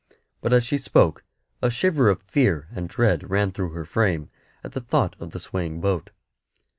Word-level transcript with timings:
But 0.41 0.51
as 0.51 0.63
she 0.63 0.79
spoke 0.79 1.23
a 1.61 1.69
shiver 1.69 2.09
of 2.09 2.23
fear 2.23 2.67
and 2.71 2.89
dread 2.89 3.29
ran 3.29 3.51
through 3.51 3.69
her 3.73 3.85
frame 3.85 4.31
at 4.63 4.71
the 4.71 4.81
thought 4.81 5.15
of 5.19 5.29
the 5.29 5.39
swaying 5.39 5.79
boat. 5.79 6.09